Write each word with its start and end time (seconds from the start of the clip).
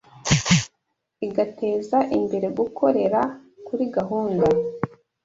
igateza 1.27 1.97
imbere 2.17 2.47
gukorera 2.57 3.21
kuri 3.67 3.83
gahunda 3.95 4.45